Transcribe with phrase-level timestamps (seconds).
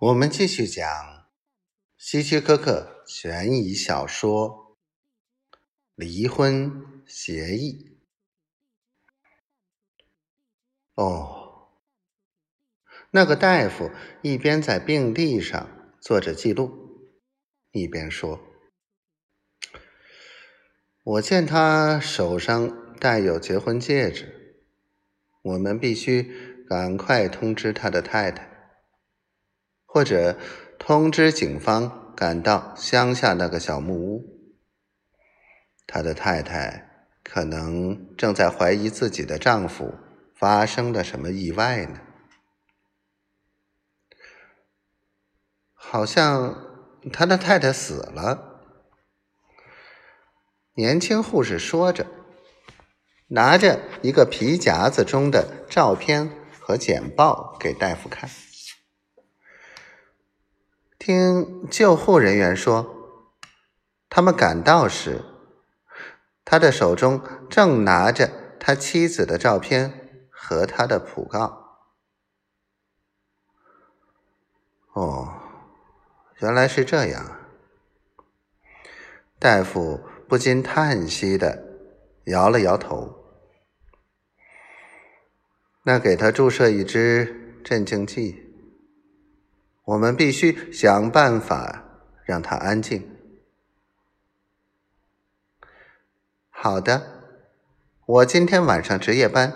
[0.00, 0.86] 我们继续讲
[1.96, 4.76] 希区柯克悬疑小说
[5.96, 7.98] 《离婚协议》。
[11.02, 11.70] 哦，
[13.10, 13.90] 那个大夫
[14.22, 15.68] 一边在病历上
[16.00, 17.10] 做着记录，
[17.72, 18.38] 一边说
[21.02, 24.62] ：“我见他手上戴有结婚戒指，
[25.42, 28.46] 我们必须赶快通知他的太太。”
[29.98, 30.38] 或者
[30.78, 34.54] 通知警方赶到乡下那个小木屋。
[35.88, 39.96] 他的太太可能正在怀疑自己的丈夫
[40.36, 41.98] 发生了什么意外呢？
[45.74, 46.54] 好像
[47.12, 48.62] 他的太太死了。
[50.74, 52.06] 年轻护士说着，
[53.30, 56.30] 拿着一个皮夹子中的照片
[56.60, 58.30] 和简报给大夫看。
[61.08, 63.24] 听救护人员说，
[64.10, 65.24] 他们赶到时，
[66.44, 71.78] 他的手中正拿着他妻子的照片和他的讣告。
[74.92, 75.32] 哦，
[76.40, 77.38] 原来是这样。
[79.38, 81.64] 大夫不禁叹息的
[82.24, 83.14] 摇了摇头。
[85.84, 88.47] 那给他注射一支镇静剂。
[89.88, 91.82] 我们必须想办法
[92.22, 93.08] 让他安静。
[96.50, 97.22] 好的，
[98.04, 99.54] 我今天晚上值夜班。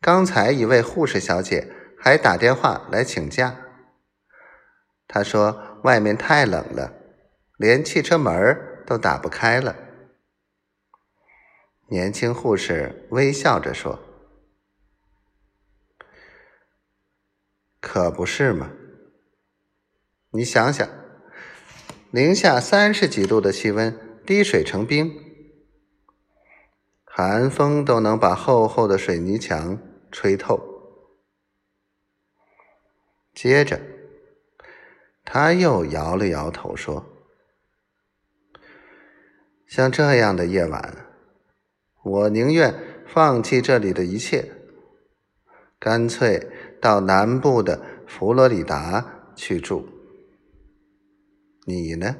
[0.00, 3.54] 刚才一位护士小姐还打电话来请假。
[5.06, 6.94] 她说外面太冷了，
[7.58, 9.76] 连汽车门都打不开了。
[11.88, 14.00] 年轻护士微笑着说
[17.82, 18.70] ：“可不是嘛。”
[20.34, 20.88] 你想想，
[22.10, 23.94] 零下三十几度的气温，
[24.24, 25.12] 滴水成冰，
[27.04, 29.78] 寒风都能把厚厚的水泥墙
[30.10, 30.58] 吹透。
[33.34, 33.78] 接着，
[35.22, 37.04] 他又摇了摇头说
[39.68, 41.06] ：“像这样的夜晚，
[42.02, 42.74] 我宁愿
[43.06, 44.50] 放弃这里的一切，
[45.78, 46.48] 干脆
[46.80, 49.86] 到南部的佛罗里达去住。”
[51.64, 52.16] 你呢？